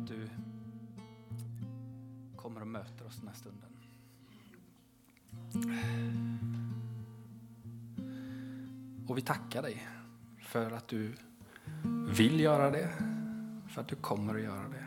[0.00, 0.28] att du
[2.36, 3.70] kommer och möter oss den här stunden.
[9.08, 9.86] Och vi tackar dig
[10.38, 11.14] för att du
[12.08, 12.90] vill göra det,
[13.68, 14.84] för att du kommer att göra det.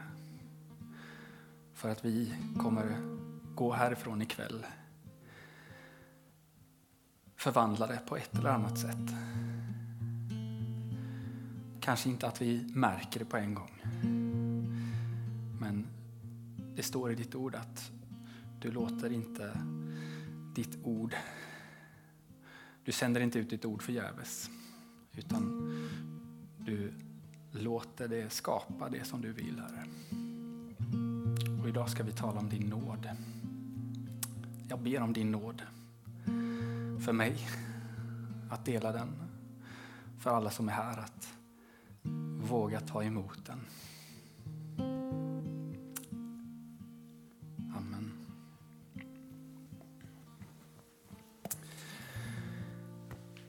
[1.73, 2.97] För att vi kommer
[3.55, 4.65] gå härifrån ikväll
[7.35, 9.09] förvandlade på ett eller annat sätt.
[11.79, 14.22] Kanske inte att vi märker det på en gång.
[16.83, 17.91] Det står i ditt ord att
[18.61, 19.57] du låter inte
[20.55, 21.15] ditt ord,
[22.83, 24.49] du sänder inte ut ditt ord förgäves.
[25.15, 25.41] Utan
[26.57, 26.93] du
[27.51, 29.85] låter det skapa det som du vill, Herre.
[31.61, 33.09] Och idag ska vi tala om din nåd.
[34.69, 35.61] Jag ber om din nåd
[37.05, 37.47] för mig
[38.49, 39.09] att dela den.
[40.19, 41.33] För alla som är här att
[42.49, 43.59] våga ta emot den.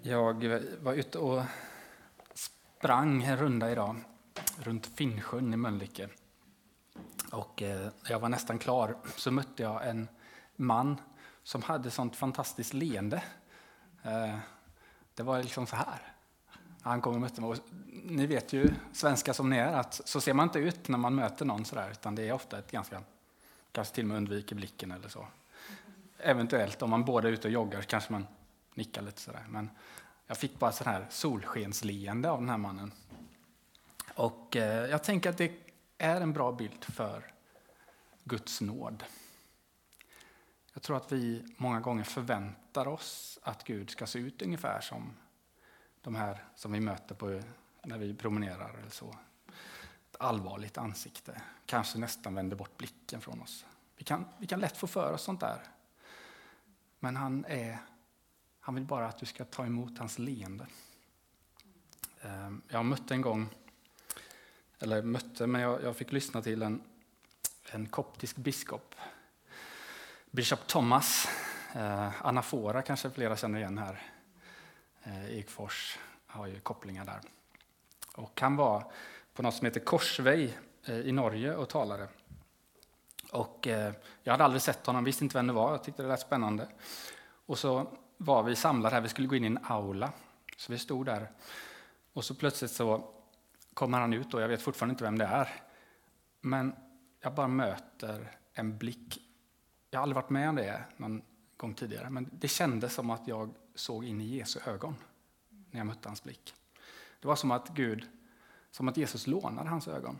[0.06, 0.44] Jag
[0.82, 1.42] var ute och
[2.34, 3.96] sprang en runda idag
[4.58, 6.08] runt Finnsjön i Mölnlycke.
[7.32, 10.08] Och eh, jag var nästan klar så mötte jag en
[10.56, 10.96] man
[11.42, 13.22] som hade sånt fantastiskt leende.
[14.02, 14.38] Eh,
[15.14, 16.12] det var liksom så här.
[16.82, 17.54] Han kom och mötte mig.
[18.04, 21.14] ni vet ju, svenska som ni är, att så ser man inte ut när man
[21.14, 23.02] möter någon sådär, utan det är ofta ett ganska,
[23.72, 25.26] kanske till och med undviker blicken eller så.
[26.18, 28.26] Eventuellt om man båda är ute och joggar kanske man
[28.74, 29.44] nickar lite sådär.
[29.48, 29.70] Men
[30.26, 32.92] jag fick bara sån här solskensleende av den här mannen.
[34.14, 35.52] Och eh, jag tänker att det
[35.98, 37.32] är en bra bild för
[38.24, 39.04] Guds nåd.
[40.72, 45.16] Jag tror att vi många gånger förväntar oss att Gud ska se ut ungefär som
[46.02, 47.40] de här som vi möter på,
[47.82, 49.16] när vi promenerar eller så.
[50.10, 53.66] Ett allvarligt ansikte, kanske nästan vänder bort blicken från oss.
[53.96, 55.62] Vi kan, vi kan lätt få för oss sånt där.
[56.98, 57.78] Men han, är,
[58.64, 60.66] han vill bara att du ska ta emot hans leende.
[62.22, 63.48] Ehm, jag mötte en gång,
[64.78, 66.82] eller mötte, men jag, jag fick lyssna till en,
[67.70, 68.94] en koptisk biskop
[70.30, 71.28] Bishop Thomas,
[71.74, 74.02] eh, Anafora kanske flera känner igen här.
[75.02, 77.20] Eh, Ekfors har ju kopplingar där.
[78.14, 78.92] Och han var
[79.34, 82.08] på något som heter Korsvej eh, i Norge och talade.
[83.32, 83.92] Och eh,
[84.22, 86.68] jag hade aldrig sett honom, visste inte vem det var, jag tyckte det lät spännande.
[87.46, 87.86] Och så
[88.16, 90.12] var vi samlade här, vi skulle gå in i en aula.
[90.56, 91.30] Så vi stod där.
[92.12, 93.10] Och så plötsligt så
[93.74, 95.48] kommer han ut och jag vet fortfarande inte vem det är.
[96.40, 96.74] Men
[97.20, 99.20] jag bara möter en blick
[99.94, 101.22] jag har aldrig varit med om det någon
[101.56, 104.96] gång tidigare, men det kändes som att jag såg in i Jesu ögon
[105.70, 106.54] när jag mötte hans blick.
[107.20, 108.08] Det var som att Gud,
[108.70, 110.18] som att Jesus lånade hans ögon.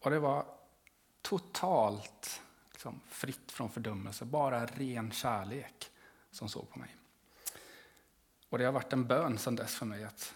[0.00, 0.46] Och det var
[1.22, 2.40] totalt
[2.72, 5.90] liksom, fritt från fördömelse, bara ren kärlek
[6.30, 6.96] som såg på mig.
[8.48, 10.34] Och det har varit en bön sedan dess för mig att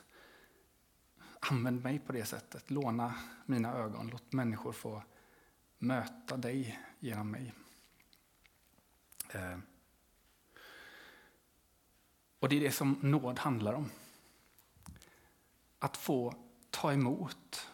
[1.40, 3.14] använd mig på det sättet, låna
[3.46, 5.02] mina ögon, låt människor få
[5.78, 7.52] möta dig genom mig.
[9.30, 9.58] Eh.
[12.38, 13.90] Och det är det som nåd handlar om.
[15.78, 16.34] Att få
[16.70, 17.68] ta emot,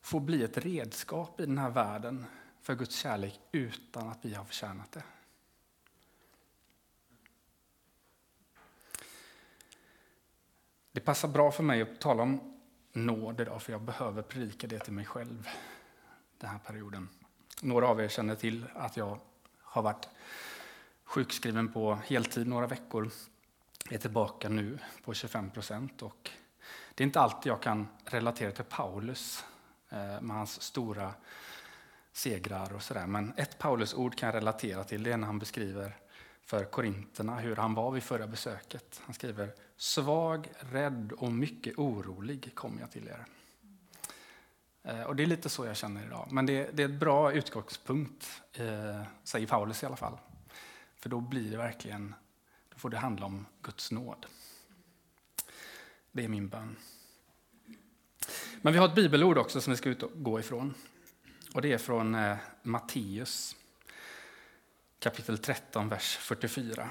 [0.00, 2.26] få bli ett redskap i den här världen
[2.60, 5.02] för Guds kärlek utan att vi har förtjänat det.
[10.98, 12.40] Det passar bra för mig att tala om
[12.92, 15.48] nåd idag, för jag behöver predika det till mig själv
[16.38, 17.08] den här perioden.
[17.62, 19.18] Några av er känner till att jag
[19.62, 20.08] har varit
[21.04, 23.10] sjukskriven på heltid några veckor.
[23.84, 26.02] Jag är tillbaka nu på 25 procent.
[26.94, 29.44] det är inte alltid jag kan relatera till Paulus
[29.88, 31.12] eh, med hans stora
[32.12, 33.06] segrar och sådär.
[33.06, 35.02] Men ett Paulus-ord kan jag relatera till.
[35.02, 35.96] Det är när han beskriver
[36.48, 39.00] för korinterna hur han var vid förra besöket.
[39.04, 43.26] Han skriver svag, rädd och mycket orolig kom jag till er.
[44.82, 46.28] Eh, och det är lite så jag känner idag.
[46.30, 50.18] Men det, det är ett bra utgångspunkt, eh, säger Paulus i alla fall.
[50.96, 52.14] För då blir det verkligen,
[52.68, 54.26] då får det handla om Guds nåd.
[56.12, 56.76] Det är min bön.
[58.62, 60.74] Men vi har ett bibelord också som vi ska utgå ifrån.
[61.54, 63.56] Och det är från eh, Matteus
[64.98, 66.90] kapitel 13, vers 44.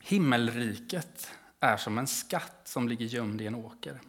[0.00, 1.30] Himmelriket
[1.60, 4.00] är som en skatt som ligger gömd i en åker.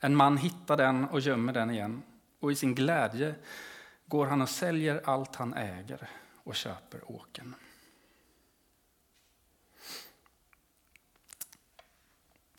[0.00, 2.02] En man hittar den och gömmer den igen,
[2.40, 3.34] och i sin glädje
[4.06, 7.54] går han och säljer allt han äger och köper åken.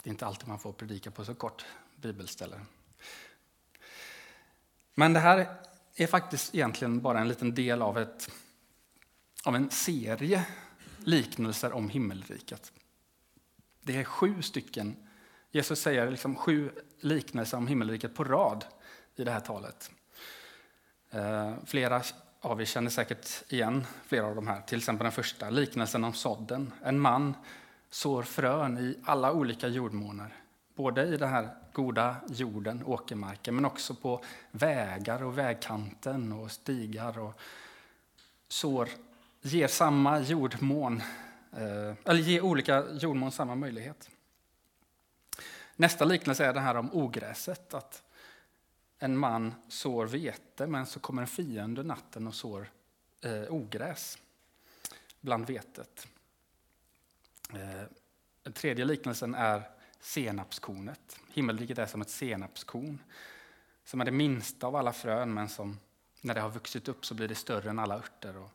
[0.01, 1.65] Det är inte alltid man får predika på så kort
[1.95, 2.59] bibelställe.
[4.94, 5.57] Men det här
[5.95, 8.31] är faktiskt egentligen bara en liten del av, ett,
[9.44, 10.45] av en serie
[11.04, 12.72] liknelser om himmelriket.
[13.81, 14.95] Det är sju stycken.
[15.51, 18.66] Jesus säger liksom sju liknelser om himmelriket på rad
[19.16, 19.92] i det här talet.
[21.10, 22.01] Eh, flera
[22.42, 24.62] av er känner säkert igen flera av de här.
[24.62, 26.72] Till exempel den första, liknelsen om sådden.
[26.84, 27.34] En man
[27.89, 30.36] sår frön i alla olika jordmåner.
[30.75, 37.19] Både i den här goda jorden, åkermarken, men också på vägar och vägkanten och stigar.
[37.19, 37.39] Och
[38.48, 38.89] sår,
[39.44, 41.01] ger samma jordmån,
[41.51, 44.10] eh, eller ger olika jordmån samma möjlighet.
[45.75, 47.74] Nästa liknelse är det här om ogräset.
[47.74, 48.04] Att
[49.00, 52.69] en man sår vete, men så kommer en fiende natten och sår
[53.22, 54.18] eh, ogräs
[55.22, 56.07] bland vetet.
[57.54, 57.84] Eh,
[58.44, 59.69] den tredje liknelsen är
[60.00, 61.19] senapskornet.
[61.34, 63.00] Himmelriket är som ett senapskorn
[63.86, 65.80] som är det minsta av alla frön, men som
[66.22, 68.50] när det har vuxit upp så blir det större än alla örter och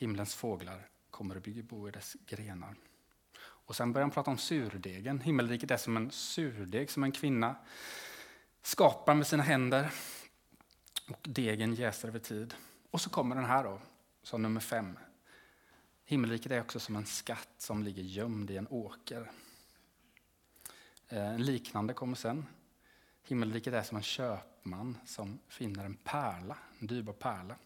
[0.00, 2.74] himlens fåglar kommer och bygger bo i dess grenar.
[3.40, 5.20] Och sen börjar han prata om surdegen.
[5.20, 7.56] Himmelriket är som en surdeg som en kvinna
[8.62, 9.92] skapar med sina händer.
[11.08, 12.54] Och degen jäser över tid.
[12.90, 13.80] Och så kommer den här då,
[14.22, 14.98] som nummer fem.
[16.04, 19.30] Himmelriket är också som en skatt som ligger gömd i en åker.
[21.08, 22.46] Eh, en liknande kommer sen.
[23.22, 27.56] Himmelriket är som en köpman som finner en pärla, en dyrbar pärla.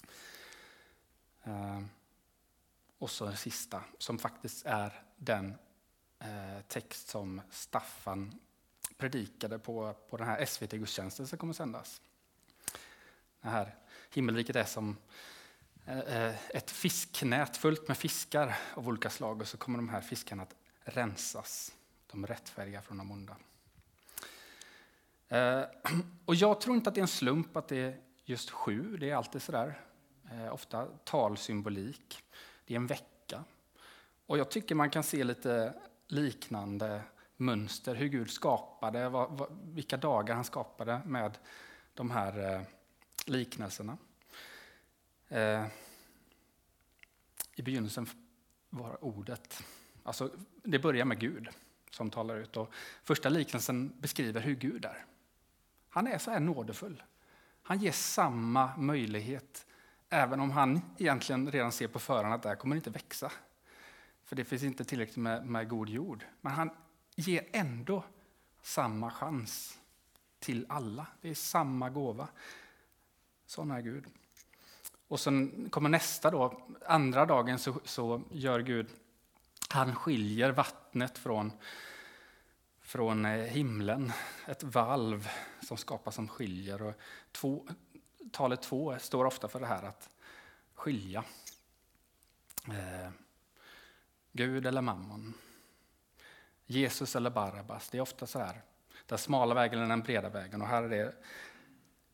[0.00, 0.12] Eh,
[1.46, 1.88] Ehm,
[2.98, 5.54] och så den sista, som faktiskt är den
[6.18, 8.40] eh, text som Staffan
[8.96, 12.00] predikade på, på den här SVT-gudstjänsten som kommer sändas.
[13.40, 13.74] Det här
[14.10, 14.96] himmelriket är som
[15.86, 20.00] eh, eh, ett fisknät fullt med fiskar av olika slag och så kommer de här
[20.00, 20.54] fiskarna att
[20.84, 21.72] rensas
[22.06, 23.36] de rättfärdiga från de onda.
[26.24, 29.10] Och jag tror inte att det är en slump att det är just sju, det
[29.10, 29.80] är alltid sådär.
[30.30, 32.22] Eh, ofta talsymbolik.
[32.64, 33.44] Det är en vecka.
[34.26, 35.74] Och jag tycker man kan se lite
[36.06, 37.02] liknande
[37.36, 41.38] mönster, hur Gud skapade, vad, vad, vilka dagar han skapade med
[41.94, 42.62] de här eh,
[43.26, 43.98] liknelserna.
[45.28, 45.66] Eh,
[47.54, 48.08] I begynnelsen
[48.70, 49.62] var ordet,
[50.02, 50.30] alltså
[50.62, 51.48] det börjar med Gud
[51.90, 52.56] som talar ut.
[52.56, 55.04] Och första liknelsen beskriver hur Gud är.
[55.88, 57.02] Han är så här nådefull.
[57.62, 59.66] Han ger samma möjlighet,
[60.10, 63.32] även om han egentligen redan ser på förhand att det här kommer inte växa.
[64.24, 66.24] För det finns inte tillräckligt med, med god jord.
[66.40, 66.70] Men han
[67.16, 68.04] ger ändå
[68.62, 69.78] samma chans
[70.38, 71.06] till alla.
[71.20, 72.28] Det är samma gåva.
[73.46, 74.04] Sån är Gud.
[75.08, 78.88] Och sen kommer nästa då, andra dagen så, så gör Gud,
[79.68, 81.52] han skiljer vattnet från
[82.86, 84.12] från eh, himlen,
[84.46, 85.28] ett valv
[85.62, 86.82] som skapas som skiljer.
[86.82, 86.94] Och
[87.32, 87.66] två,
[88.32, 90.10] talet två står ofta för det här att
[90.74, 91.24] skilja.
[92.68, 93.10] Eh,
[94.32, 95.34] Gud eller mammon.
[96.66, 97.90] Jesus eller Barabbas.
[97.90, 98.62] Det är ofta så här.
[99.06, 100.62] Den smala vägen eller den breda vägen.
[100.62, 101.14] Och här är det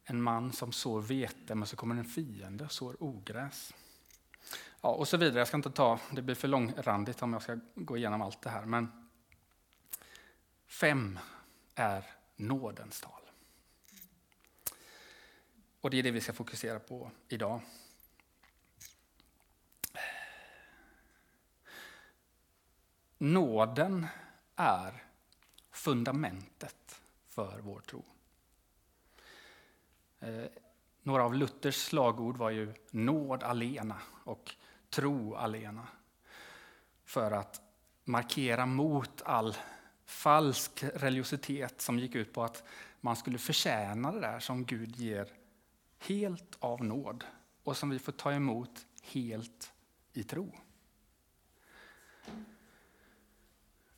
[0.04, 3.74] en man som sår vete, men så kommer en fiende och sår ogräs.
[4.80, 5.38] Ja, och så vidare.
[5.38, 8.50] Jag ska inte ta, det blir för långrandigt om jag ska gå igenom allt det
[8.50, 8.64] här.
[8.64, 9.02] Men
[10.72, 11.18] Fem
[11.74, 12.04] är
[12.36, 13.22] nådens tal.
[15.82, 17.60] Och det är det vi ska fokusera på idag.
[23.18, 24.06] Nåden
[24.56, 25.04] är
[25.70, 28.04] fundamentet för vår tro.
[30.20, 30.44] Eh,
[31.02, 34.54] några av Luthers slagord var ju nåd alena och
[34.90, 35.86] tro alena.
[37.04, 37.60] För att
[38.04, 39.56] markera mot all
[40.04, 42.64] falsk religiositet som gick ut på att
[43.00, 45.41] man skulle förtjäna det där som Gud ger
[46.06, 47.24] helt av nåd
[47.62, 49.72] och som vi får ta emot helt
[50.12, 50.54] i tro.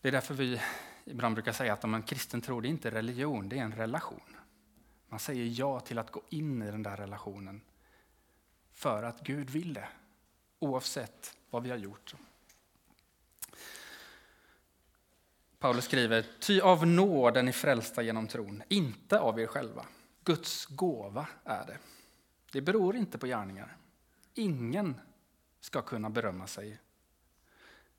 [0.01, 0.61] Det är därför vi
[1.05, 3.75] ibland brukar säga att om en kristen tro det är inte religion, det är en
[3.75, 4.37] relation.
[5.09, 7.61] Man säger ja till att gå in i den där relationen
[8.73, 9.89] för att Gud vill det,
[10.59, 12.15] oavsett vad vi har gjort.
[15.59, 19.87] Paulus skriver, ty av nåd är ni frälsta genom tron, inte av er själva.
[20.25, 21.79] Guds gåva är det.
[22.53, 23.77] Det beror inte på gärningar.
[24.35, 25.01] Ingen
[25.61, 26.79] ska kunna berömma sig.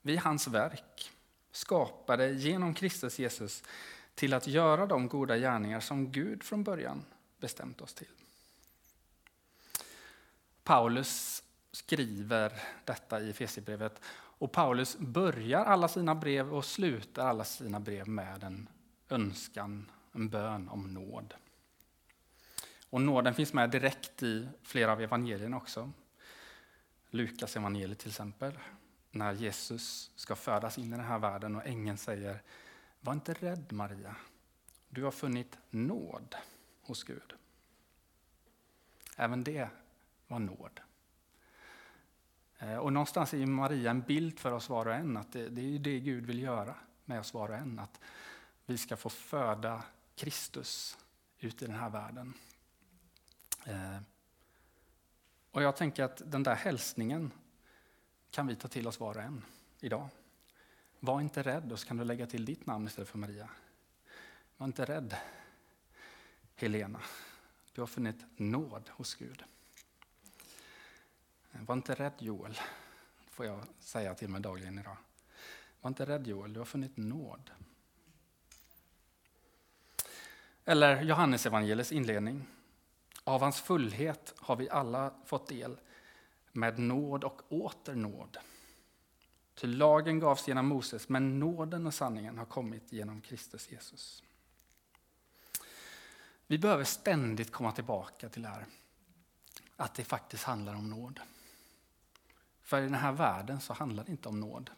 [0.01, 1.11] Vi är hans verk,
[1.51, 3.63] skapade genom Kristus Jesus
[4.15, 7.05] till att göra de goda gärningar som Gud från början
[7.39, 8.07] bestämt oss till.
[10.63, 14.01] Paulus skriver detta i Efesierbrevet
[14.37, 18.69] och Paulus börjar alla sina brev och slutar alla sina brev med en
[19.09, 21.33] önskan, en bön om nåd.
[22.95, 25.91] Och nåden finns med direkt i flera av evangelierna också.
[27.09, 28.59] Lukas evangeliet till exempel,
[29.11, 32.41] när Jesus ska födas in i den här världen och ängeln säger
[32.99, 34.15] Var inte rädd Maria,
[34.89, 36.35] du har funnit nåd
[36.81, 37.33] hos Gud.
[39.15, 39.69] Även det
[40.27, 40.79] var nåd.
[42.57, 45.75] Eh, och någonstans är Maria en bild för oss var och en, att det, det
[45.75, 46.75] är det Gud vill göra
[47.05, 47.79] med oss var och en.
[47.79, 47.99] Att
[48.65, 49.83] vi ska få föda
[50.15, 50.97] Kristus
[51.39, 52.33] ut i den här världen.
[53.65, 53.97] Eh,
[55.51, 57.31] och jag tänker att den där hälsningen
[58.31, 59.45] kan vi ta till oss var och en
[59.79, 60.07] idag.
[60.99, 63.49] Var inte rädd, och så kan du lägga till ditt namn istället för Maria.
[64.57, 65.15] Var inte rädd,
[66.55, 66.99] Helena.
[67.73, 69.43] Du har funnit nåd hos Gud.
[71.51, 72.59] Eh, var inte rädd Joel,
[73.29, 74.97] får jag säga till mig dagligen idag.
[75.81, 77.51] Var inte rädd Joel, du har funnit nåd.
[80.65, 82.47] Eller Johannes evangeliets inledning.
[83.27, 85.77] Av hans fullhet har vi alla fått del
[86.51, 88.37] med nåd och åter nåd.
[89.55, 94.23] Ty lagen gavs genom Moses, men nåden och sanningen har kommit genom Kristus Jesus.
[96.47, 98.65] Vi behöver ständigt komma tillbaka till det här,
[99.75, 101.19] att det faktiskt handlar om nåd.
[102.61, 104.71] För i den här världen så handlar det inte om nåd.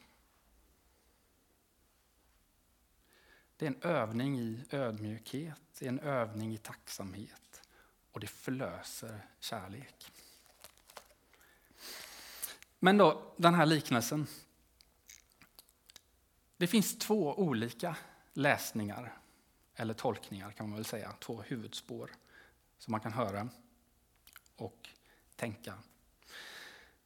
[3.57, 7.46] Det är en övning i ödmjukhet, det är en övning i tacksamhet
[8.17, 10.11] och det förlöser kärlek.
[12.79, 14.27] Men då, den här liknelsen.
[16.57, 17.97] Det finns två olika
[18.33, 19.17] läsningar,
[19.75, 22.11] eller tolkningar kan man väl säga, två huvudspår
[22.77, 23.49] som man kan höra
[24.55, 24.89] och
[25.35, 25.73] tänka.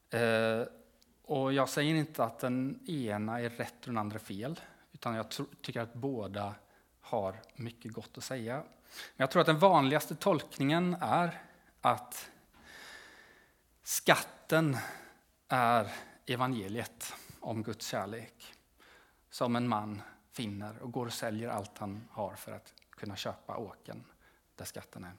[0.09, 0.63] Eh,
[1.21, 4.59] och jag säger inte att den ena är rätt och den andra fel,
[4.91, 5.25] utan jag
[5.61, 6.55] tycker att båda
[6.99, 8.63] har mycket gott att säga.
[9.15, 11.41] Jag tror att den vanligaste tolkningen är
[11.81, 12.29] att
[13.83, 14.77] skatten
[15.48, 15.91] är
[16.25, 18.53] evangeliet om Guds kärlek
[19.29, 23.57] som en man finner och går och säljer allt han har för att kunna köpa
[23.57, 24.03] åken
[24.55, 25.13] där skatten är.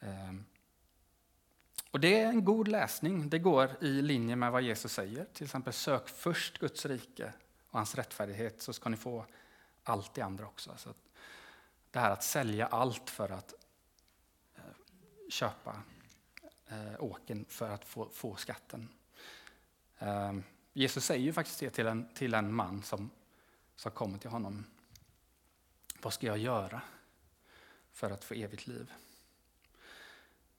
[0.00, 0.44] Ehm,
[1.90, 3.28] och Det är en god läsning.
[3.28, 5.24] Det går i linje med vad Jesus säger.
[5.24, 7.32] Till exempel sök först Guds rike
[7.70, 9.26] och hans rättfärdighet så ska ni få
[9.82, 10.74] allt det andra också.
[10.76, 10.94] Så
[11.92, 13.54] det här att sälja allt för att
[14.56, 14.62] eh,
[15.28, 15.82] köpa
[16.66, 18.88] eh, åken för att få, få skatten.
[19.98, 23.10] Ehm, Jesus säger ju faktiskt det till en, till en man som,
[23.76, 24.64] som kommer till honom.
[26.02, 26.82] Vad ska jag göra
[27.92, 28.92] för att få evigt liv?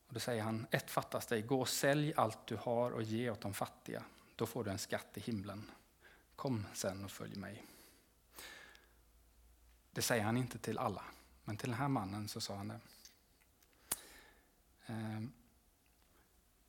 [0.07, 3.29] Och då säger han, ett fattas dig, gå och sälj allt du har och ge
[3.29, 4.03] åt de fattiga.
[4.35, 5.71] Då får du en skatt i himlen.
[6.35, 7.65] Kom sen och följ mig.
[9.91, 11.03] Det säger han inte till alla,
[11.43, 12.79] men till den här mannen så sa han det.
[14.85, 15.33] Ehm,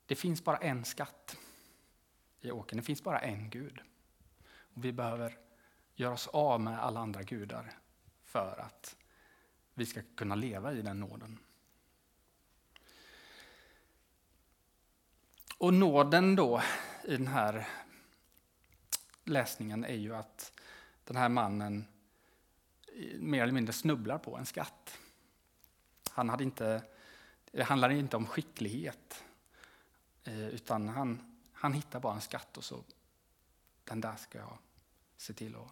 [0.05, 1.37] det finns bara en skatt
[2.41, 3.79] i åkern, det finns bara en Gud.
[4.47, 5.37] Och vi behöver
[5.95, 7.73] göra oss av med alla andra gudar
[8.23, 8.95] för att
[9.73, 11.39] vi ska kunna leva i den nåden.
[15.57, 16.61] Och nåden då
[17.03, 17.67] i den här
[19.23, 20.61] läsningen är ju att
[21.03, 21.85] den här mannen
[23.19, 24.97] mer eller mindre snubblar på en skatt.
[26.11, 26.83] Han hade inte,
[27.51, 29.23] det handlar inte om skicklighet,
[30.23, 32.83] eh, utan han, han hittar bara en skatt och så,
[33.83, 34.57] den där ska jag
[35.17, 35.71] se till att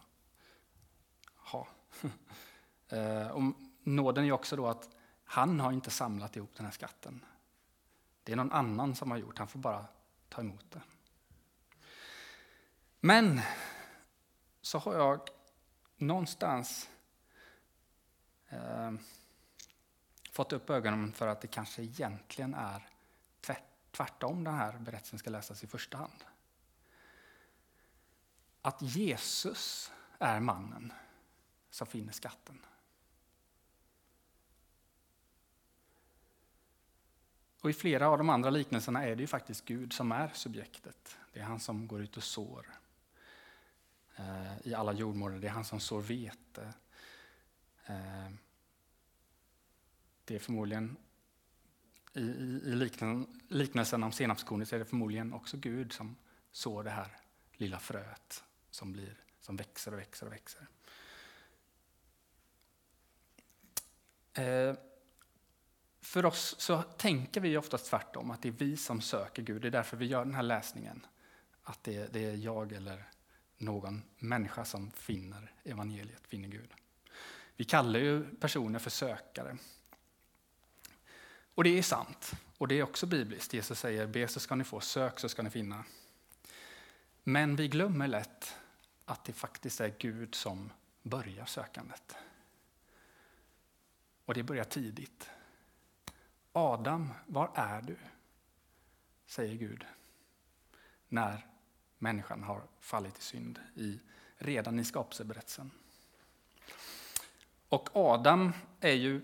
[1.34, 1.68] ha.
[2.88, 3.42] Eh, och
[3.82, 4.88] nåden är också då att
[5.24, 7.24] han har inte samlat ihop den här skatten.
[8.22, 9.86] Det är någon annan som har gjort, han får bara
[10.28, 10.82] ta emot det.
[13.00, 13.40] Men
[14.62, 15.20] så har jag
[15.96, 16.88] någonstans
[18.48, 18.92] eh,
[20.32, 22.88] fått upp ögonen för att det kanske egentligen är
[23.90, 26.24] tvärtom den här berättelsen ska läsas i första hand.
[28.62, 30.92] Att Jesus är mannen
[31.70, 32.60] som finner skatten.
[37.60, 41.16] Och I flera av de andra liknelserna är det ju faktiskt Gud som är subjektet.
[41.32, 42.66] Det är han som går ut och sår
[44.16, 45.38] ehm, i alla jordmåner.
[45.38, 46.72] Det är han som sår vete.
[47.86, 48.30] Eh,
[50.24, 50.96] det är förmodligen
[52.14, 56.16] i, i, i liknelsen, liknelsen om senapskornet är det förmodligen också Gud som
[56.52, 57.16] sår det här
[57.52, 60.66] lilla fröet som, blir, som växer och växer och växer.
[64.34, 64.74] Eh,
[66.00, 69.62] för oss så tänker vi oftast tvärtom, att det är vi som söker Gud.
[69.62, 71.06] Det är därför vi gör den här läsningen.
[71.62, 73.08] Att det, det är jag eller
[73.56, 76.74] någon människa som finner evangeliet, finner Gud.
[77.56, 79.58] Vi kallar ju personer för sökare.
[81.54, 82.32] Och det är sant.
[82.58, 83.54] Och det är också bibliskt.
[83.54, 85.84] Jesus säger be så ska ni få, sök så ska ni finna.
[87.22, 88.56] Men vi glömmer lätt
[89.04, 92.16] att det faktiskt är Gud som börjar sökandet.
[94.24, 95.30] Och det börjar tidigt.
[96.52, 97.96] Adam, var är du?
[99.26, 99.84] Säger Gud.
[101.08, 101.46] När
[101.98, 104.00] människan har fallit i synd i,
[104.36, 105.70] redan i skapelseberättelsen.
[107.74, 109.20] Och Adam är ju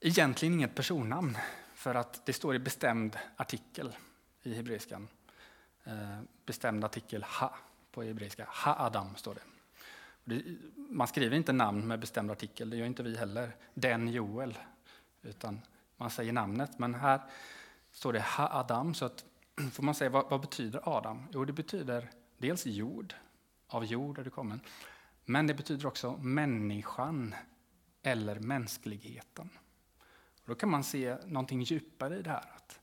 [0.00, 1.38] egentligen inget personnamn
[1.74, 3.96] för att det står i bestämd artikel
[4.42, 5.08] i hebreiskan.
[5.84, 7.54] Eh, bestämd artikel ha
[7.92, 8.48] på hebreiska.
[8.64, 10.42] Ha-Adam står det.
[10.76, 13.56] Man skriver inte namn med bestämd artikel, det gör inte vi heller.
[13.74, 14.58] Den Joel.
[15.22, 15.60] Utan
[15.96, 16.78] man säger namnet.
[16.78, 17.20] Men här
[17.92, 18.94] står det Ha-Adam.
[18.94, 19.24] Så att,
[19.72, 21.26] får man säga, vad, vad, betyder Adam?
[21.32, 23.14] Jo, det betyder dels jord.
[23.68, 24.60] Av jord är det kommen.
[25.30, 27.34] Men det betyder också människan
[28.02, 29.50] eller mänskligheten.
[30.42, 32.52] Och då kan man se någonting djupare i det här.
[32.56, 32.80] Att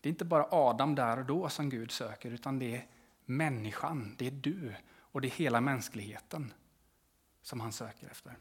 [0.00, 2.86] det är inte bara Adam där och då som Gud söker, utan det är
[3.24, 6.52] människan, det är du och det är hela mänskligheten
[7.42, 8.36] som han söker efter.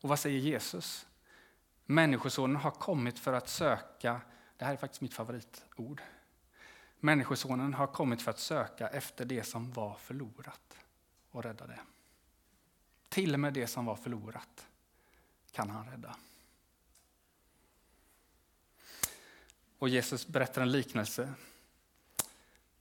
[0.00, 1.06] Och vad säger Jesus?
[1.86, 4.20] Människosonen har kommit för att söka,
[4.56, 6.02] det här är faktiskt mitt favoritord.
[7.00, 10.72] Människosonen har kommit för att söka efter det som var förlorat
[11.32, 11.80] och rädda det.
[13.08, 14.66] Till och med det som var förlorat
[15.50, 16.16] kan han rädda.
[19.78, 21.34] Och Jesus berättar en liknelse.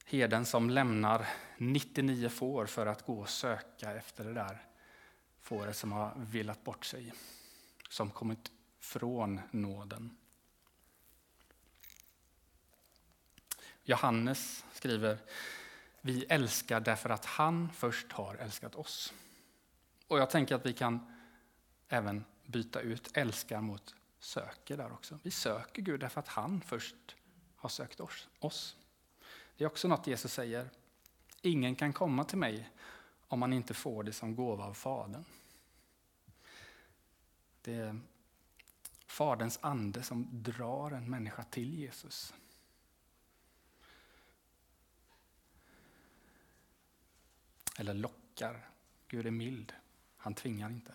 [0.06, 1.28] Herden som lämnar
[1.58, 4.66] 99 får för att gå och söka efter det där
[5.42, 7.14] fåret som har velat bort sig,
[7.90, 10.18] som kommit från nåden.
[13.84, 15.18] Johannes skriver,
[16.02, 19.14] vi älskar därför att han först har älskat oss.
[20.08, 21.16] Och jag tänker att vi kan
[21.88, 25.20] även byta ut älskar mot söker där också.
[25.24, 27.16] Vi söker Gud därför att han först
[27.56, 28.00] har sökt
[28.40, 28.76] oss.
[29.58, 30.70] Det är också något Jesus säger.
[31.42, 32.70] Ingen kan komma till mig
[33.28, 35.26] om man inte får det som gåva av Fadern.
[37.62, 38.00] Det är
[39.08, 42.34] Faderns ande som drar en människa till Jesus.
[47.82, 48.70] Eller lockar.
[49.08, 49.74] Gud är mild.
[50.18, 50.94] Han tvingar inte.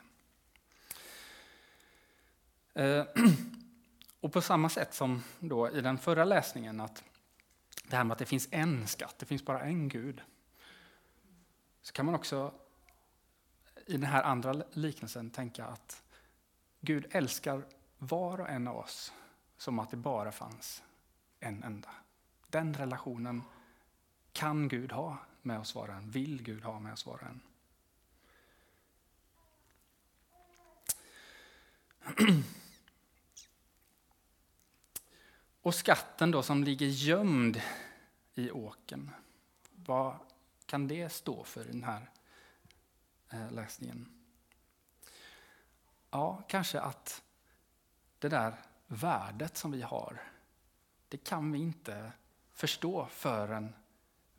[2.75, 3.07] Eh,
[4.21, 7.05] och på samma sätt som då i den förra läsningen, att
[7.85, 10.23] det här med att det finns en skatt, det finns bara en Gud.
[11.83, 12.55] Så kan man också
[13.87, 16.03] i den här andra liknelsen tänka att
[16.81, 17.67] Gud älskar
[17.99, 19.13] var och en av oss
[19.57, 20.83] som att det bara fanns
[21.41, 21.91] en enda.
[22.49, 23.43] Den relationen
[24.33, 27.23] kan Gud ha med oss var och en, vill Gud ha med oss var och
[27.23, 27.41] en.
[35.63, 37.63] Och skatten då som ligger gömd
[38.35, 39.11] i åken,
[39.75, 40.19] vad
[40.67, 42.11] kan det stå för i den här
[43.31, 44.23] eh, läsningen?
[46.11, 47.23] Ja, kanske att
[48.19, 48.55] det där
[48.87, 50.23] värdet som vi har,
[51.09, 52.13] det kan vi inte
[52.53, 53.75] förstå förrän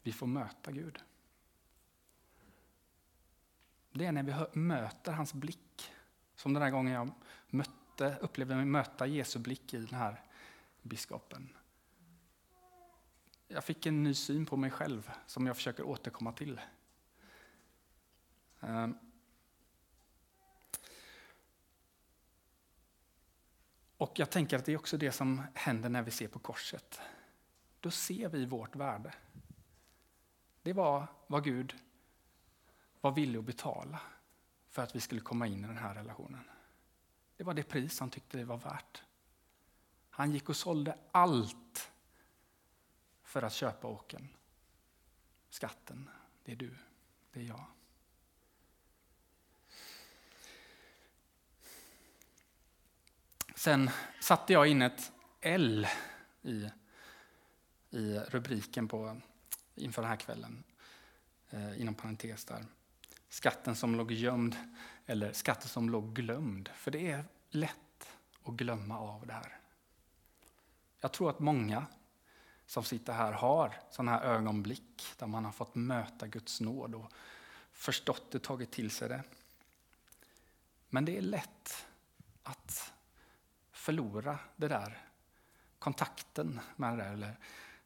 [0.07, 0.99] vi får möta Gud.
[3.91, 5.91] Det är när vi möter hans blick,
[6.35, 7.11] som den här gången jag
[7.49, 10.21] mötte, upplevde mig möta Jesu blick i den här
[10.81, 11.49] biskopen.
[13.47, 16.61] Jag fick en ny syn på mig själv som jag försöker återkomma till.
[18.59, 18.97] Ehm.
[23.97, 26.99] Och jag tänker att det är också det som händer när vi ser på korset.
[27.79, 29.13] Då ser vi vårt värde.
[30.67, 31.75] Det var vad Gud
[33.01, 34.01] var villig att betala
[34.69, 36.43] för att vi skulle komma in i den här relationen.
[37.37, 39.03] Det var det pris han tyckte det var värt.
[40.09, 41.91] Han gick och sålde allt
[43.23, 44.29] för att köpa åken.
[45.49, 46.09] Skatten,
[46.43, 46.75] det är du,
[47.31, 47.65] det är jag.
[53.55, 53.89] Sen
[54.21, 55.87] satte jag in ett L
[56.41, 56.69] i,
[57.89, 59.21] i rubriken på,
[59.77, 60.63] inför den här kvällen,
[61.49, 62.65] eh, inom parentes där.
[63.29, 64.55] Skatten som låg gömd,
[65.05, 66.69] eller skatten som låg glömd.
[66.75, 68.09] För det är lätt
[68.43, 69.59] att glömma av det här.
[70.99, 71.85] Jag tror att många
[72.65, 77.11] som sitter här har sådana här ögonblick där man har fått möta Guds nåd och
[77.71, 79.23] förstått det, tagit till sig det.
[80.89, 81.85] Men det är lätt
[82.43, 82.93] att
[83.71, 85.07] förlora det där
[85.79, 87.39] kontakten med det där, eller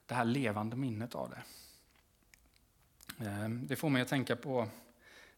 [0.06, 1.44] det här levande minnet av det.
[3.20, 4.70] Ehm, det får mig att tänka på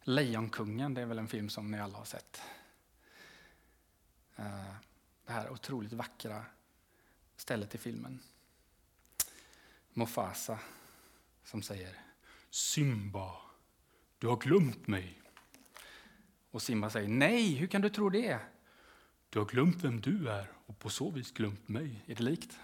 [0.03, 2.41] Lejonkungen, det är väl en film som ni alla har sett.
[4.35, 4.73] Ehm,
[5.25, 6.45] det här otroligt vackra
[7.35, 8.19] stället i filmen.
[9.93, 10.59] Mufasa
[11.43, 11.97] som säger
[12.49, 13.35] Simba,
[14.19, 15.21] du har glömt mig.
[16.51, 18.39] Och Simba säger nej, hur kan du tro det?
[19.29, 22.03] Du har glömt vem du är och på så vis glömt mig.
[22.05, 22.59] Är det likt?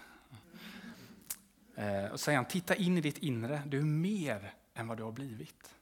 [1.74, 5.02] Eh, och säger han, titta in i ditt inre, du är mer än vad du
[5.02, 5.74] har blivit.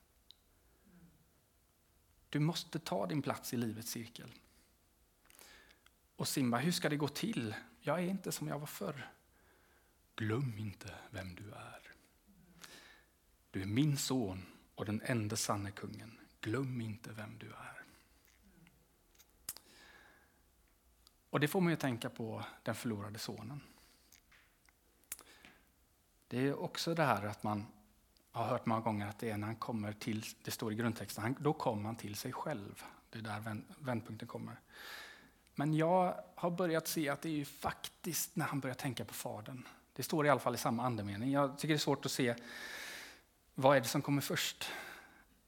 [2.29, 4.33] Du måste ta din plats i livets cirkel.
[6.15, 7.55] Och Simba, hur ska det gå till?
[7.81, 9.11] Jag är inte som jag var förr.
[10.15, 11.93] Glöm inte vem du är.
[13.51, 16.19] Du är min son och den enda sanne kungen.
[16.41, 17.83] Glöm inte vem du är.
[21.29, 23.61] Och det får man ju tänka på den förlorade sonen.
[26.27, 27.65] Det är också det här att man
[28.39, 31.35] har hört många gånger att det är när han kommer till, det står i grundtexten,
[31.39, 32.83] då kommer han till sig själv.
[33.09, 34.59] Det är där vändpunkten kommer.
[35.55, 39.13] Men jag har börjat se att det är ju faktiskt när han börjar tänka på
[39.13, 39.67] Fadern.
[39.93, 41.31] Det står i alla fall i samma andemening.
[41.31, 42.35] Jag tycker det är svårt att se
[43.55, 44.71] vad är det som kommer först.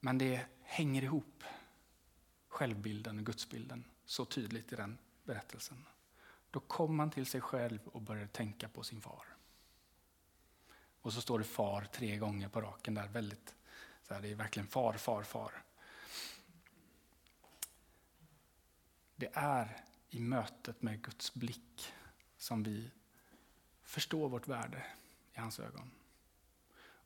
[0.00, 1.44] Men det hänger ihop,
[2.48, 5.86] självbilden och gudsbilden, så tydligt i den berättelsen.
[6.50, 9.31] Då kom han till sig själv och började tänka på sin far.
[11.02, 13.08] Och så står det far tre gånger på raken där.
[13.08, 13.54] Väldigt,
[14.02, 15.62] så här, det är verkligen far, far, far.
[19.16, 21.92] Det är i mötet med Guds blick
[22.36, 22.90] som vi
[23.82, 24.84] förstår vårt värde
[25.34, 25.90] i hans ögon.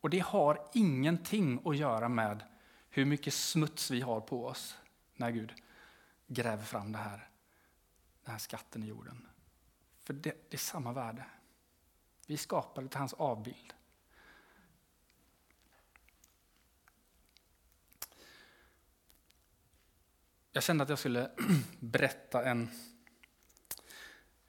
[0.01, 2.45] Och det har ingenting att göra med
[2.91, 4.79] hur mycket smuts vi har på oss
[5.15, 5.53] när Gud
[6.27, 7.29] gräver fram det här,
[8.25, 9.29] den här skatten i jorden.
[10.03, 11.25] För det, det är samma värde.
[12.27, 13.75] Vi skapade till hans avbild.
[20.57, 21.31] Jag kände att jag skulle
[21.81, 22.71] berätta en,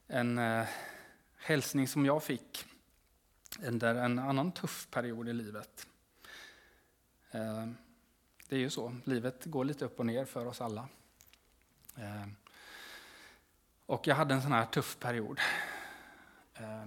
[0.07, 0.67] en eh,
[1.37, 2.65] hälsning som jag fick
[3.63, 5.87] under en annan tuff period i livet.
[7.31, 7.67] Eh,
[8.47, 10.87] det är ju så, livet går lite upp och ner för oss alla.
[11.95, 12.27] Eh,
[13.85, 15.39] och jag hade en sån här tuff period.
[16.53, 16.85] Eh,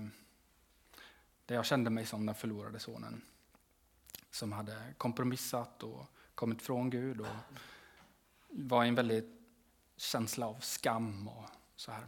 [1.47, 3.23] där jag kände mig som den förlorade sonen.
[4.31, 7.27] Som hade kompromissat och kommit från Gud och
[8.51, 9.41] var i en väldigt
[9.97, 11.45] känsla av skam och
[11.77, 12.05] så här.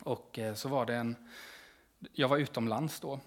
[0.00, 1.16] Och eh, så var det en,
[2.12, 3.20] jag var utomlands då.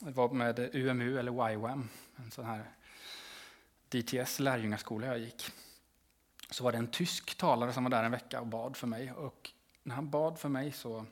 [0.00, 2.70] Jag var med UMU eller YWAM, en sån här
[3.88, 5.50] DTS lärjungaskola jag gick.
[6.50, 9.12] Så var det en tysk talare som var där en vecka och bad för mig.
[9.12, 9.50] Och
[9.82, 11.06] när han bad för mig så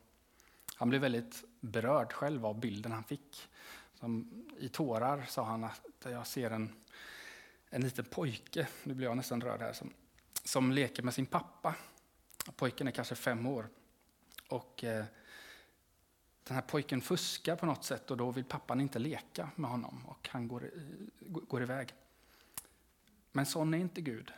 [0.74, 3.48] han blev väldigt berörd själv av bilden han fick.
[3.94, 6.72] Som, I tårar sa han att jag ser en,
[7.70, 9.92] en liten pojke, nu blir jag nästan rörd här, som,
[10.44, 11.74] som leker med sin pappa.
[12.56, 13.68] Pojken är kanske fem år.
[14.48, 15.04] Och eh,
[16.44, 20.06] den här pojken fuskar på något sätt och då vill pappan inte leka med honom
[20.06, 20.70] och han går,
[21.20, 21.94] går iväg.
[23.32, 24.32] Men sån är inte Gud.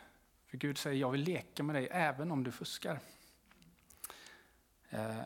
[0.45, 2.99] För Gud säger, jag vill leka med dig även om du fuskar.
[4.89, 5.21] Eh,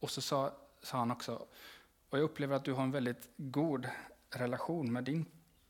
[0.00, 1.46] och så sa, sa han också,
[2.08, 3.88] och jag upplever att du har en väldigt god
[4.30, 5.26] relation med din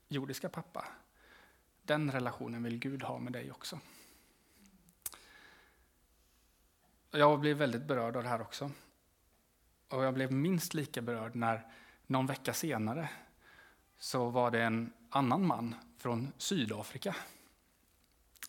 [0.09, 0.89] jordiska pappa.
[1.85, 3.81] Den relationen vill Gud ha med dig också.
[7.11, 8.71] Jag blev väldigt berörd av det här också.
[9.89, 11.73] Och jag blev minst lika berörd när
[12.07, 13.11] någon vecka senare
[13.99, 17.17] så var det en annan man från Sydafrika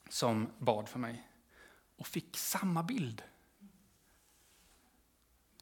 [0.10, 1.28] som bad för mig
[1.95, 3.24] och fick samma bild.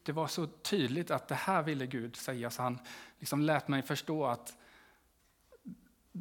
[0.02, 2.78] Det var så tydligt att det här ville Gud säga, så han
[3.18, 4.56] liksom lät mig förstå att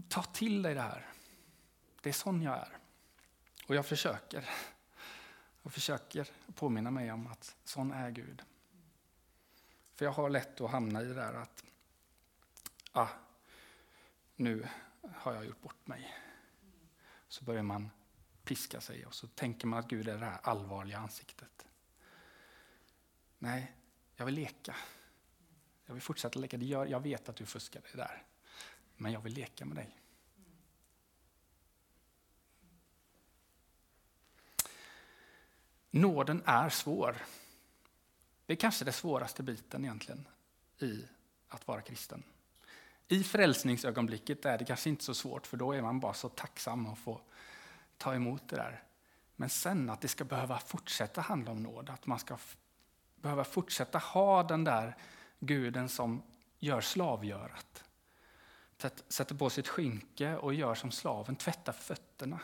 [0.07, 1.12] ta till dig det här.
[2.03, 2.77] Det är sån jag är.
[3.67, 4.49] Och jag försöker.
[5.61, 8.43] Jag försöker påminna mig om att sån är Gud.
[9.93, 11.63] För jag har lätt att hamna i det där att
[12.91, 13.07] ah,
[14.35, 14.67] nu
[15.15, 16.15] har jag gjort bort mig.
[17.27, 17.89] Så börjar man
[18.43, 21.65] piska sig och så tänker man att Gud är det här allvarliga ansiktet.
[23.39, 23.75] Nej,
[24.15, 24.75] jag vill leka.
[25.85, 26.57] Jag vill fortsätta leka.
[26.57, 28.23] Jag vet att du fuskade där,
[28.95, 30.02] men jag vill leka med dig.
[35.95, 37.17] Nåden är svår.
[38.45, 40.27] Det är kanske den svåraste biten egentligen
[40.79, 41.05] i
[41.47, 42.23] att vara kristen.
[43.07, 46.87] I frälsningsögonblicket är det kanske inte så svårt, för då är man bara så tacksam
[46.87, 47.21] att få
[47.97, 48.83] ta emot det där.
[49.35, 52.37] Men sen att det ska behöva fortsätta handla om nåd, att man ska
[53.15, 54.97] behöva fortsätta ha den där
[55.39, 56.23] guden som
[56.59, 57.83] gör slavgörat.
[59.07, 62.39] Sätter på sitt skynke och gör som slaven, tvättar fötterna.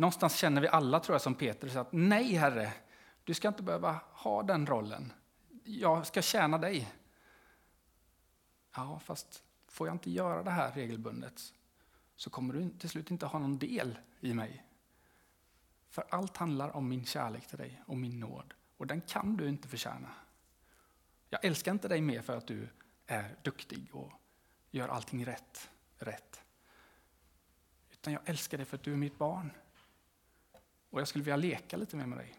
[0.00, 2.72] Någonstans känner vi alla, tror jag, som Petrus att nej, Herre,
[3.24, 5.12] Du ska inte behöva ha den rollen.
[5.64, 6.92] Jag ska tjäna dig.
[8.74, 11.42] Ja, fast får jag inte göra det här regelbundet
[12.16, 14.66] så kommer du till slut inte ha någon del i mig.
[15.88, 18.54] För allt handlar om min kärlek till dig och min nåd.
[18.76, 20.10] Och den kan du inte förtjäna.
[21.28, 22.68] Jag älskar inte dig mer för att du
[23.06, 24.12] är duktig och
[24.70, 25.70] gör allting rätt.
[25.98, 26.42] rätt.
[27.90, 29.52] Utan jag älskar dig för att du är mitt barn.
[30.90, 32.36] Och jag skulle vilja leka lite mer med dig.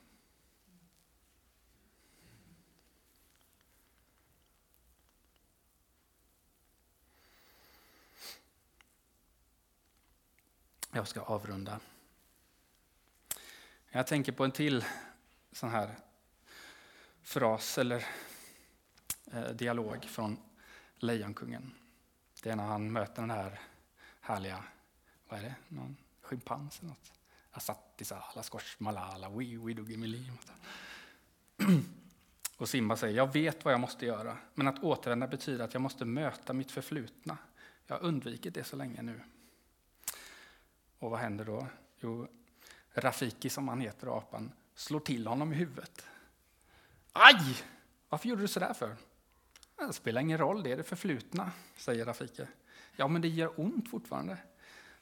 [10.93, 11.79] Jag ska avrunda.
[13.89, 14.85] Jag tänker på en till
[15.51, 15.95] sån här
[17.21, 18.05] fras eller
[19.31, 20.37] eh, dialog från
[20.95, 21.73] Lejonkungen.
[22.43, 23.59] Det är när han möter den här
[24.21, 24.63] härliga,
[25.27, 27.20] vad är det, någon schimpans eller något.
[27.51, 29.57] Asattisala skors malala wi.
[32.57, 35.81] Och Simba säger, jag vet vad jag måste göra, men att återvända betyder att jag
[35.81, 37.37] måste möta mitt förflutna.
[37.87, 39.21] Jag har undvikit det så länge nu.
[40.99, 41.67] Och vad händer då?
[41.99, 42.27] Jo,
[42.93, 46.05] Rafiki, som han heter, apan, slår till honom i huvudet.
[47.13, 47.63] Aj!
[48.09, 48.95] Varför gjorde du så där för?
[49.75, 52.45] Det spelar ingen roll, det är det förflutna, säger Rafiki.
[52.95, 54.37] Ja, men det gör ont fortfarande.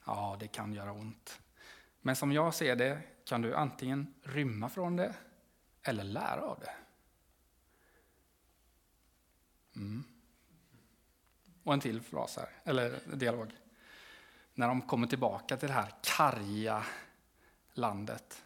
[0.06, 1.40] Ja, det kan göra ont.
[2.02, 5.16] Men som jag ser det kan du antingen rymma från det
[5.84, 6.76] eller lära av det.
[9.76, 10.04] Mm.
[11.64, 13.52] Och en till fras här, eller dialog
[14.54, 16.86] när de kommer tillbaka till det här karga
[17.74, 18.44] landet.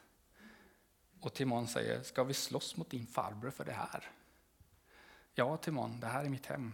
[1.20, 4.10] Och Timon säger, ska vi slåss mot din farbror för det här?
[5.34, 6.74] Ja, Timon, det här är mitt hem.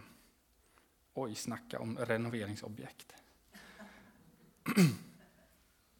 [1.14, 3.14] Oj, snacka om renoveringsobjekt.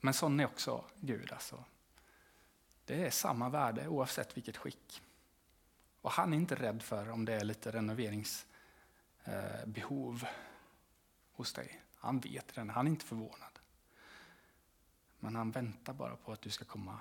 [0.01, 1.33] Men sån är också Gud.
[1.33, 1.65] Alltså.
[2.85, 5.03] Det är samma värde oavsett vilket skick.
[6.01, 10.29] Och han är inte rädd för om det är lite renoveringsbehov eh,
[11.33, 11.83] hos dig.
[11.95, 13.59] Han vet det, han är inte förvånad.
[15.19, 16.99] Men han väntar bara på att du ska komma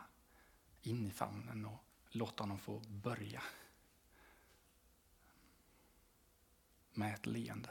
[0.82, 3.42] in i famnen och låta honom få börja.
[6.94, 7.70] Med ett leende.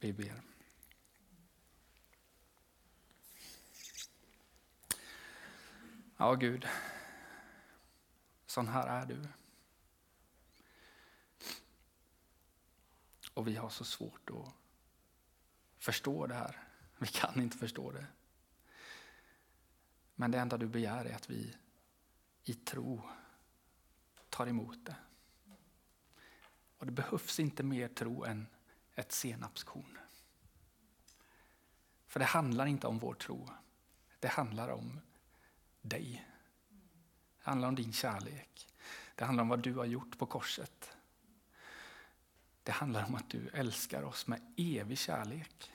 [0.00, 0.42] Vi ber.
[6.16, 6.68] Ja, Gud.
[8.46, 9.28] Sån här är du.
[13.34, 14.54] Och vi har så svårt att
[15.78, 16.68] förstå det här.
[16.98, 18.06] Vi kan inte förstå det.
[20.14, 21.56] Men det enda du begär är att vi
[22.44, 23.02] i tro
[24.28, 24.96] tar emot det.
[26.78, 28.46] Och det behövs inte mer tro än
[28.94, 29.98] ett senapskorn.
[32.06, 33.48] För det handlar inte om vår tro.
[34.18, 35.00] Det handlar om
[35.80, 36.26] dig.
[37.38, 38.68] Det handlar om din kärlek.
[39.14, 40.96] Det handlar om vad du har gjort på korset.
[42.62, 45.72] Det handlar om att du älskar oss med evig kärlek.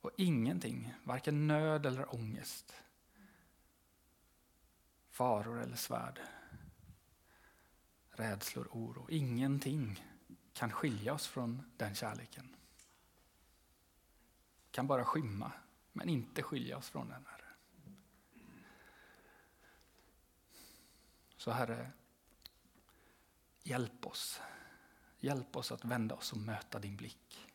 [0.00, 2.74] Och ingenting, varken nöd eller ångest,
[5.10, 6.20] faror eller svärd,
[8.18, 10.04] rädslor, oro, ingenting
[10.52, 12.56] kan skilja oss från den kärleken.
[14.70, 15.52] Kan bara skymma,
[15.92, 17.26] men inte skilja oss från den.
[17.26, 17.44] Herre.
[21.36, 21.90] Så Herre,
[23.62, 24.40] hjälp oss.
[25.20, 27.48] Hjälp oss att vända oss och möta din blick.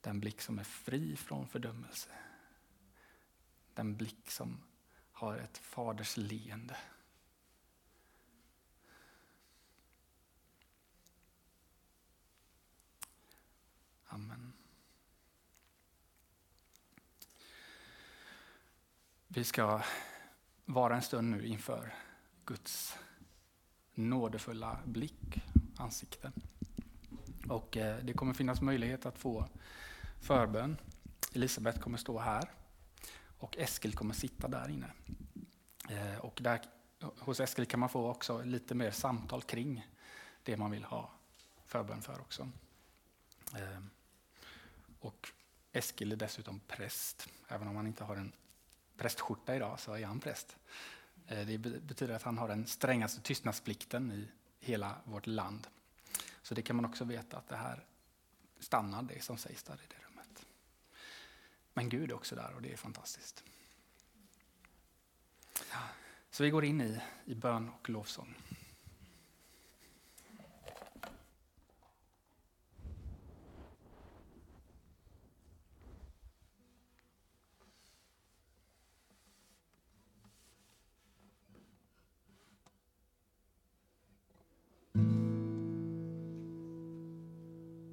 [0.00, 2.10] Den blick som är fri från fördömelse.
[3.74, 4.62] Den blick som
[5.12, 6.76] har ett faders leende.
[14.14, 14.52] Amen.
[19.28, 19.82] Vi ska
[20.64, 21.94] vara en stund nu inför
[22.44, 22.96] Guds
[23.94, 25.42] nådefulla blick,
[25.76, 26.32] ansikte.
[27.48, 29.48] Och eh, det kommer finnas möjlighet att få
[30.20, 30.76] förbön.
[31.32, 32.50] Elisabet kommer stå här
[33.38, 34.90] och Eskil kommer sitta där inne.
[35.88, 36.60] Eh, och där,
[37.18, 39.86] hos Eskil kan man få också lite mer samtal kring
[40.42, 41.10] det man vill ha
[41.66, 42.48] förbön för också.
[43.54, 43.80] Eh,
[45.04, 45.32] och
[45.72, 48.32] Eskil är dessutom präst, även om han inte har en
[48.96, 50.56] prästskjorta idag så är han präst.
[51.26, 54.28] Eh, det betyder att han har den strängaste tystnadsplikten i
[54.60, 55.66] hela vårt land.
[56.42, 57.86] Så det kan man också veta att det här
[58.58, 60.46] stannar det som sägs där i det rummet.
[61.74, 63.44] Men Gud är också där och det är fantastiskt.
[66.30, 68.34] Så vi går in i, i bön och lovsång.